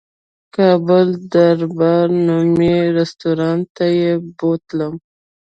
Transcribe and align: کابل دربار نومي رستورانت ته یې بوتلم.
کابل 0.55 1.07
دربار 1.33 2.07
نومي 2.27 2.75
رستورانت 2.97 3.65
ته 3.77 3.85
یې 3.99 4.11
بوتلم. 4.37 4.93